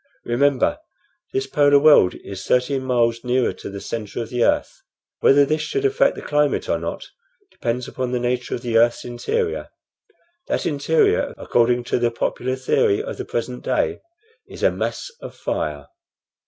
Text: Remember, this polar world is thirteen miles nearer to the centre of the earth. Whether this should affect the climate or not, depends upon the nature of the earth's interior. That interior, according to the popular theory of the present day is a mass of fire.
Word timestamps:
Remember, 0.25 0.79
this 1.31 1.45
polar 1.45 1.77
world 1.77 2.15
is 2.23 2.43
thirteen 2.43 2.81
miles 2.81 3.23
nearer 3.23 3.53
to 3.53 3.69
the 3.69 3.79
centre 3.79 4.23
of 4.23 4.29
the 4.29 4.43
earth. 4.43 4.81
Whether 5.19 5.45
this 5.45 5.61
should 5.61 5.85
affect 5.85 6.15
the 6.15 6.23
climate 6.23 6.67
or 6.67 6.79
not, 6.79 7.05
depends 7.51 7.87
upon 7.87 8.11
the 8.11 8.19
nature 8.19 8.55
of 8.55 8.63
the 8.63 8.79
earth's 8.79 9.05
interior. 9.05 9.69
That 10.47 10.65
interior, 10.65 11.35
according 11.37 11.83
to 11.83 11.99
the 11.99 12.09
popular 12.09 12.55
theory 12.55 12.99
of 13.03 13.17
the 13.17 13.25
present 13.25 13.63
day 13.63 13.99
is 14.47 14.63
a 14.63 14.71
mass 14.71 15.11
of 15.21 15.35
fire. 15.35 15.85